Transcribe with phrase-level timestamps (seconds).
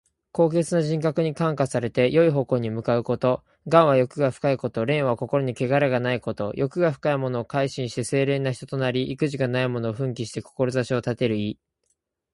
[0.31, 3.43] 高潔な人格に感化されて、よい方向に向かうこと。
[3.69, 4.83] 「頑」は欲が深いこと。
[4.87, 6.53] 「廉」は心にけがれがないこと。
[6.55, 11.59] 欲が深いものも改心して清廉な人となり、意気地がないものも奮起して志を立てる意。